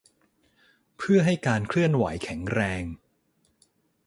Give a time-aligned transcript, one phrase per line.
[0.97, 2.83] เพื่อให้การเคลื่อนไหวแข็งแรง